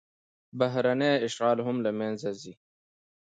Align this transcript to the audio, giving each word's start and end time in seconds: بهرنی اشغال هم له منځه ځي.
بهرنی 0.59 1.11
اشغال 1.27 1.57
هم 1.67 1.77
له 1.85 1.91
منځه 1.99 2.29
ځي. 2.41 2.53